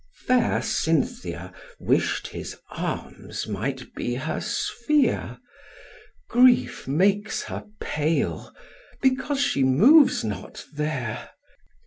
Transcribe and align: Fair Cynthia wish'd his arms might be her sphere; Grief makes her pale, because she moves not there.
Fair 0.25 0.63
Cynthia 0.63 1.53
wish'd 1.79 2.29
his 2.29 2.57
arms 2.71 3.45
might 3.45 3.93
be 3.93 4.15
her 4.15 4.41
sphere; 4.41 5.37
Grief 6.27 6.87
makes 6.87 7.43
her 7.43 7.65
pale, 7.79 8.51
because 9.03 9.39
she 9.39 9.63
moves 9.63 10.23
not 10.23 10.65
there. 10.73 11.29